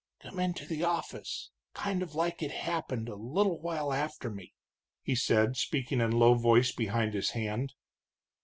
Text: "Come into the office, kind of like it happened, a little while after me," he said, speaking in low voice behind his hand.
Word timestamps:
"Come 0.21 0.39
into 0.39 0.65
the 0.65 0.83
office, 0.83 1.51
kind 1.75 2.01
of 2.01 2.15
like 2.15 2.41
it 2.41 2.49
happened, 2.49 3.07
a 3.07 3.13
little 3.13 3.59
while 3.59 3.93
after 3.93 4.31
me," 4.31 4.55
he 5.03 5.13
said, 5.15 5.55
speaking 5.57 6.01
in 6.01 6.09
low 6.09 6.33
voice 6.33 6.71
behind 6.71 7.13
his 7.13 7.29
hand. 7.37 7.75